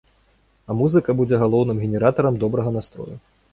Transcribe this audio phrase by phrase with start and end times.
[0.69, 3.15] А музыка будзе галоўным генератарам добрага настрою.